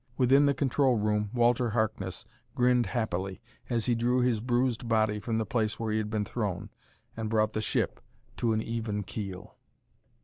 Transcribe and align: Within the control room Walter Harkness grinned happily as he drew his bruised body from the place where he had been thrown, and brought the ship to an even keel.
Within 0.17 0.47
the 0.47 0.55
control 0.55 0.95
room 0.95 1.29
Walter 1.31 1.69
Harkness 1.69 2.25
grinned 2.55 2.87
happily 2.87 3.39
as 3.69 3.85
he 3.85 3.93
drew 3.93 4.19
his 4.21 4.41
bruised 4.41 4.87
body 4.87 5.19
from 5.19 5.37
the 5.37 5.45
place 5.45 5.79
where 5.79 5.91
he 5.91 5.99
had 5.99 6.09
been 6.09 6.25
thrown, 6.25 6.71
and 7.15 7.29
brought 7.29 7.53
the 7.53 7.61
ship 7.61 7.99
to 8.37 8.51
an 8.51 8.63
even 8.63 9.03
keel. 9.03 9.57